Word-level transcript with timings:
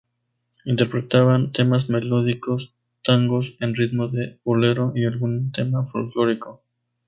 Interpretaban 0.65 1.51
temas 1.51 1.87
melódicos, 1.91 2.73
tangos 3.03 3.45
en 3.59 3.75
ritmo 3.75 4.07
de 4.07 4.39
bolero 4.43 4.93
y 4.95 5.05
algún 5.05 5.51
tema 5.51 5.85
folklórico. 5.85 6.63